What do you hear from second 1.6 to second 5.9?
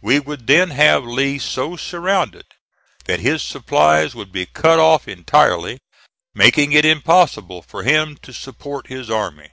surrounded that his supplies would be cut off entirely,